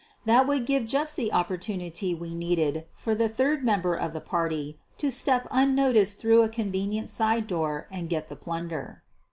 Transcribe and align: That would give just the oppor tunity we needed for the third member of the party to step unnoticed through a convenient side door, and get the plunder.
That 0.25 0.47
would 0.47 0.65
give 0.65 0.87
just 0.87 1.15
the 1.15 1.29
oppor 1.31 1.59
tunity 1.59 2.17
we 2.17 2.33
needed 2.33 2.87
for 2.91 3.13
the 3.13 3.29
third 3.29 3.63
member 3.63 3.93
of 3.93 4.13
the 4.13 4.19
party 4.19 4.79
to 4.97 5.11
step 5.11 5.47
unnoticed 5.51 6.17
through 6.17 6.41
a 6.41 6.49
convenient 6.49 7.07
side 7.07 7.45
door, 7.45 7.87
and 7.91 8.09
get 8.09 8.27
the 8.27 8.35
plunder. 8.35 9.03